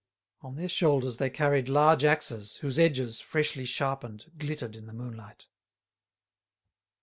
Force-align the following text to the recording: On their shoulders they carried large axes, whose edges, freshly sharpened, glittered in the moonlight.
On 0.41 0.55
their 0.55 0.67
shoulders 0.67 1.17
they 1.17 1.29
carried 1.29 1.69
large 1.69 2.03
axes, 2.03 2.55
whose 2.61 2.79
edges, 2.79 3.21
freshly 3.21 3.65
sharpened, 3.65 4.31
glittered 4.35 4.75
in 4.75 4.87
the 4.87 4.93
moonlight. 4.93 5.45